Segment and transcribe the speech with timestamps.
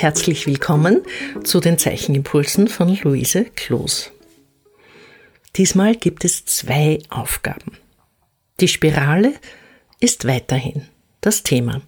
[0.00, 1.02] Herzlich willkommen
[1.44, 4.10] zu den Zeichenimpulsen von Luise Kloos.
[5.56, 7.76] Diesmal gibt es zwei Aufgaben.
[8.60, 9.34] Die Spirale
[10.00, 10.86] ist weiterhin
[11.20, 11.82] das Thema.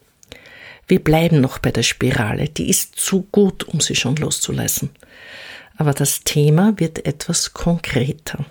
[0.87, 4.91] Wir bleiben noch bei der Spirale, die ist zu gut, um sie schon loszulassen.
[5.79, 8.45] Aber das Thema wird etwas konkreter.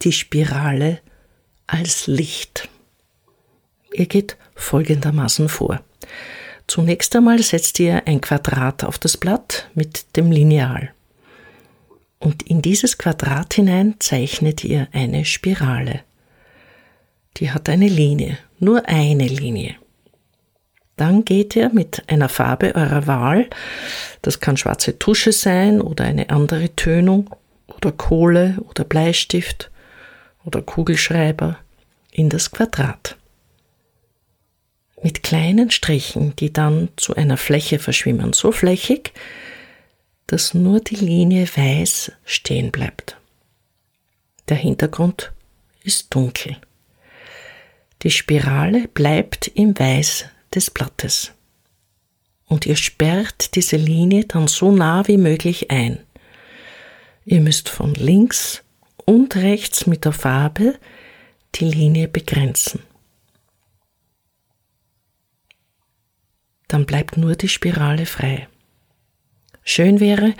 [0.00, 1.00] Die Spirale
[1.66, 2.70] als Licht.
[3.92, 5.82] Ihr geht folgendermaßen vor.
[6.66, 10.90] Zunächst einmal setzt ihr ein Quadrat auf das Blatt mit dem Lineal.
[12.18, 16.00] Und in dieses Quadrat hinein zeichnet ihr eine Spirale.
[17.36, 19.76] Die hat eine Linie, nur eine Linie.
[20.96, 23.48] Dann geht ihr mit einer Farbe eurer Wahl,
[24.22, 27.30] das kann schwarze Tusche sein oder eine andere Tönung
[27.66, 29.70] oder Kohle oder Bleistift
[30.44, 31.58] oder Kugelschreiber,
[32.12, 33.15] in das Quadrat
[35.02, 39.12] mit kleinen Strichen, die dann zu einer Fläche verschwimmen, so flächig,
[40.26, 43.16] dass nur die Linie weiß stehen bleibt.
[44.48, 45.32] Der Hintergrund
[45.82, 46.56] ist dunkel.
[48.02, 51.32] Die Spirale bleibt im Weiß des Blattes.
[52.46, 55.98] Und ihr sperrt diese Linie dann so nah wie möglich ein.
[57.24, 58.62] Ihr müsst von links
[59.04, 60.74] und rechts mit der Farbe
[61.56, 62.82] die Linie begrenzen.
[66.68, 68.48] Dann bleibt nur die Spirale frei.
[69.62, 70.34] Schön wäre,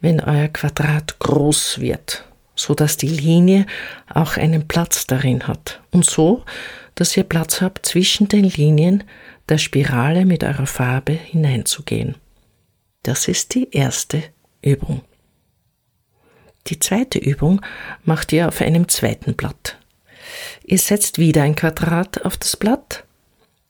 [0.00, 3.66] wenn euer Quadrat groß wird, so dass die Linie
[4.12, 6.44] auch einen Platz darin hat und so,
[6.94, 9.04] dass ihr Platz habt, zwischen den Linien
[9.48, 12.16] der Spirale mit eurer Farbe hineinzugehen.
[13.02, 14.22] Das ist die erste
[14.62, 15.02] Übung.
[16.66, 17.60] Die zweite Übung
[18.04, 19.78] macht ihr auf einem zweiten Blatt.
[20.64, 23.05] Ihr setzt wieder ein Quadrat auf das Blatt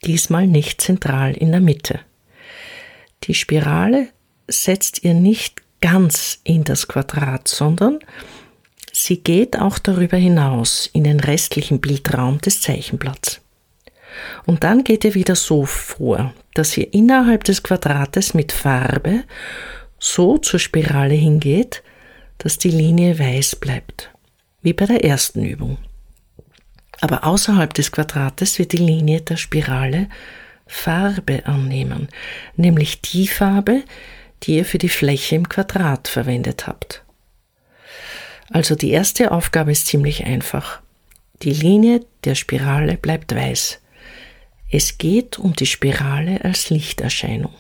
[0.05, 2.01] diesmal nicht zentral in der Mitte.
[3.25, 4.09] Die Spirale
[4.49, 7.99] setzt ihr nicht ganz in das Quadrat, sondern
[8.93, 13.41] sie geht auch darüber hinaus in den restlichen Bildraum des Zeichenblatts.
[14.47, 19.25] Und dann geht ihr wieder so vor, dass ihr innerhalb des Quadrates mit Farbe
[19.99, 21.83] so zur Spirale hingeht,
[22.39, 24.11] dass die Linie weiß bleibt,
[24.63, 25.79] wie bei der ersten Übung.
[27.01, 30.09] Aber außerhalb des Quadrates wird die Linie der Spirale
[30.67, 32.09] Farbe annehmen,
[32.57, 33.85] nämlich die Farbe,
[34.43, 37.05] die ihr für die Fläche im Quadrat verwendet habt.
[38.51, 40.81] Also die erste Aufgabe ist ziemlich einfach.
[41.43, 43.81] Die Linie der Spirale bleibt weiß.
[44.71, 47.55] Es geht um die Spirale als Lichterscheinung.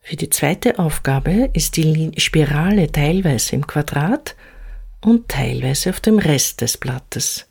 [0.00, 4.36] Für die zweite Aufgabe ist die Spirale teilweise im Quadrat
[5.00, 7.46] und teilweise auf dem Rest des Blattes.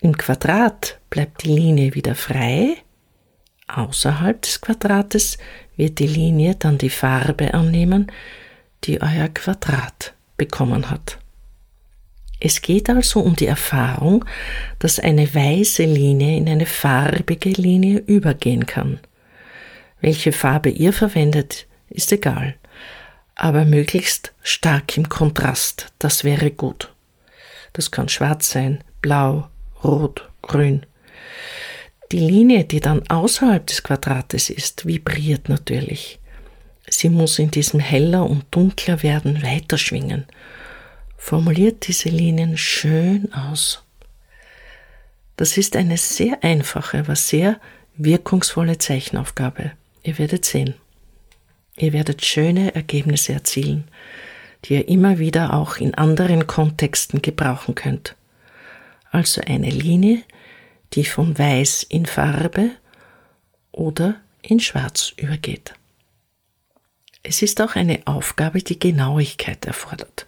[0.00, 2.76] Im Quadrat bleibt die Linie wieder frei.
[3.66, 5.38] Außerhalb des Quadrates
[5.76, 8.10] wird die Linie dann die Farbe annehmen,
[8.84, 11.18] die euer Quadrat bekommen hat.
[12.40, 14.24] Es geht also um die Erfahrung,
[14.78, 19.00] dass eine weiße Linie in eine farbige Linie übergehen kann.
[20.00, 22.54] Welche Farbe ihr verwendet, ist egal,
[23.34, 26.94] aber möglichst stark im Kontrast, das wäre gut.
[27.72, 29.48] Das kann schwarz sein, blau,
[29.82, 30.84] rot, grün.
[32.10, 36.18] Die Linie, die dann außerhalb des Quadrates ist, vibriert natürlich.
[36.88, 40.24] Sie muss in diesem heller und dunkler werden weiterschwingen.
[41.18, 43.82] Formuliert diese Linien schön aus.
[45.36, 47.60] Das ist eine sehr einfache, aber sehr
[47.96, 49.72] wirkungsvolle Zeichenaufgabe.
[50.02, 50.74] Ihr werdet sehen.
[51.76, 53.84] Ihr werdet schöne Ergebnisse erzielen,
[54.64, 58.16] die ihr immer wieder auch in anderen Kontexten gebrauchen könnt
[59.10, 60.22] also eine Linie,
[60.94, 62.70] die von Weiß in Farbe
[63.72, 65.74] oder in Schwarz übergeht.
[67.22, 70.26] Es ist auch eine Aufgabe, die Genauigkeit erfordert.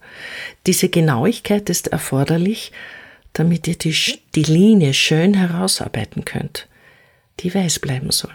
[0.66, 2.72] Diese Genauigkeit ist erforderlich,
[3.32, 3.96] damit ihr die,
[4.34, 6.68] die Linie schön herausarbeiten könnt,
[7.40, 8.34] die weiß bleiben soll.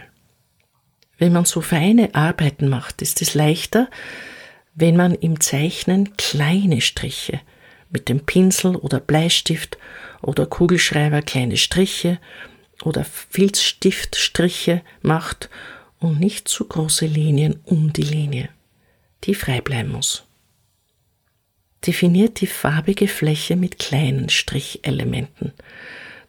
[1.18, 3.90] Wenn man so feine Arbeiten macht, ist es leichter,
[4.74, 7.40] wenn man im Zeichnen kleine Striche
[7.90, 9.78] mit dem Pinsel oder Bleistift
[10.22, 12.20] oder Kugelschreiber kleine Striche
[12.84, 15.50] oder Filzstiftstriche macht
[16.00, 18.50] und nicht zu große Linien um die Linie,
[19.24, 20.24] die frei bleiben muss.
[21.86, 25.54] Definiert die farbige Fläche mit kleinen Strichelementen.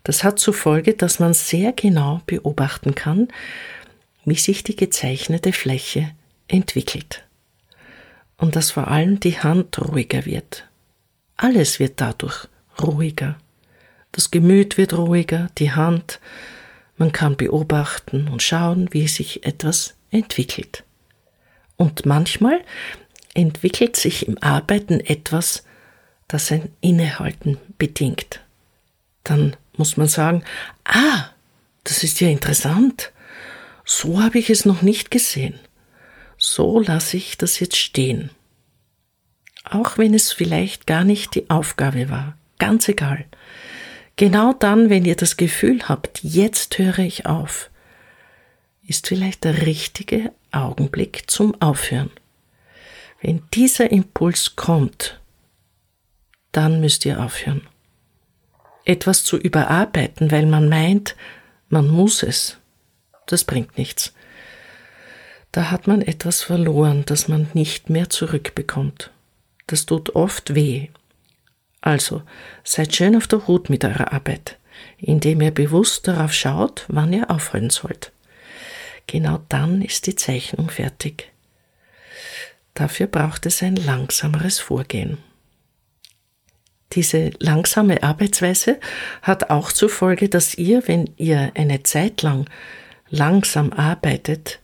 [0.04, 3.28] Das hat zur Folge, dass man sehr genau beobachten kann,
[4.24, 6.10] wie sich die gezeichnete Fläche
[6.48, 7.24] entwickelt.
[8.36, 10.68] Und dass vor allem die Hand ruhiger wird.
[11.36, 12.48] Alles wird dadurch
[12.82, 13.36] ruhiger.
[14.12, 16.20] Das Gemüt wird ruhiger, die Hand,
[16.96, 20.84] man kann beobachten und schauen, wie sich etwas entwickelt.
[21.76, 22.60] Und manchmal
[23.34, 25.64] entwickelt sich im Arbeiten etwas,
[26.26, 28.40] das ein Innehalten bedingt.
[29.24, 30.42] Dann muss man sagen,
[30.84, 31.26] ah,
[31.84, 33.12] das ist ja interessant.
[33.84, 35.58] So habe ich es noch nicht gesehen.
[36.38, 38.30] So lasse ich das jetzt stehen.
[39.68, 42.38] Auch wenn es vielleicht gar nicht die Aufgabe war.
[42.58, 43.24] Ganz egal.
[44.14, 47.68] Genau dann, wenn ihr das Gefühl habt, jetzt höre ich auf,
[48.86, 52.10] ist vielleicht der richtige Augenblick zum Aufhören.
[53.20, 55.20] Wenn dieser Impuls kommt,
[56.52, 57.66] dann müsst ihr aufhören.
[58.84, 61.16] Etwas zu überarbeiten, weil man meint,
[61.68, 62.56] man muss es,
[63.26, 64.14] das bringt nichts.
[65.50, 69.10] Da hat man etwas verloren, das man nicht mehr zurückbekommt.
[69.66, 70.88] Das tut oft weh.
[71.80, 72.22] Also,
[72.64, 74.58] seid schön auf der Hut mit eurer Arbeit,
[74.98, 78.12] indem ihr bewusst darauf schaut, wann ihr aufhören sollt.
[79.06, 81.30] Genau dann ist die Zeichnung fertig.
[82.74, 85.18] Dafür braucht es ein langsameres Vorgehen.
[86.92, 88.78] Diese langsame Arbeitsweise
[89.22, 92.48] hat auch zur Folge, dass ihr, wenn ihr eine Zeit lang
[93.08, 94.60] langsam arbeitet,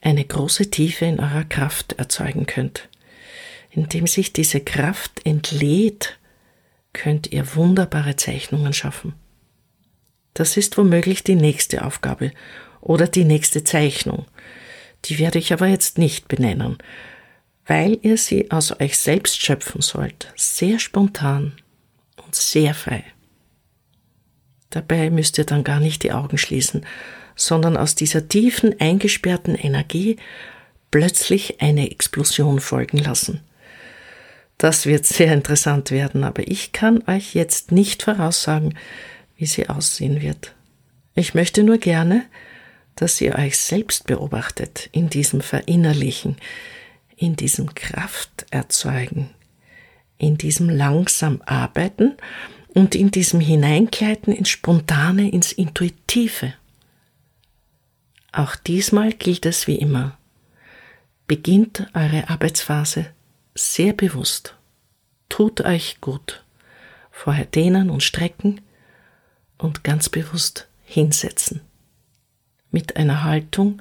[0.00, 2.88] eine große Tiefe in eurer Kraft erzeugen könnt.
[3.74, 6.18] Indem sich diese Kraft entlädt,
[6.92, 9.14] könnt ihr wunderbare Zeichnungen schaffen.
[10.34, 12.32] Das ist womöglich die nächste Aufgabe
[12.82, 14.26] oder die nächste Zeichnung.
[15.06, 16.76] Die werde ich aber jetzt nicht benennen,
[17.66, 21.54] weil ihr sie aus euch selbst schöpfen sollt, sehr spontan
[22.24, 23.04] und sehr frei.
[24.68, 26.84] Dabei müsst ihr dann gar nicht die Augen schließen,
[27.36, 30.16] sondern aus dieser tiefen, eingesperrten Energie
[30.90, 33.40] plötzlich eine Explosion folgen lassen.
[34.62, 38.78] Das wird sehr interessant werden, aber ich kann euch jetzt nicht voraussagen,
[39.36, 40.54] wie sie aussehen wird.
[41.16, 42.26] Ich möchte nur gerne,
[42.94, 46.36] dass ihr euch selbst beobachtet in diesem Verinnerlichen,
[47.16, 49.30] in diesem Krafterzeugen,
[50.16, 52.14] in diesem langsam Arbeiten
[52.68, 56.54] und in diesem Hineingleiten ins Spontane, ins Intuitive.
[58.30, 60.16] Auch diesmal gilt es wie immer.
[61.26, 63.10] Beginnt eure Arbeitsphase
[63.54, 64.56] sehr bewusst.
[65.28, 66.44] Tut euch gut.
[67.10, 68.60] Vorher dehnen und strecken
[69.58, 71.60] und ganz bewusst hinsetzen
[72.72, 73.80] mit einer Haltung,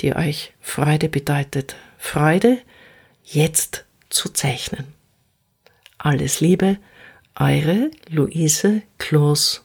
[0.00, 1.76] die euch Freude bedeutet.
[1.98, 2.58] Freude,
[3.24, 4.94] jetzt zu zeichnen.
[5.98, 6.78] Alles Liebe,
[7.34, 9.64] eure Luise Kloos.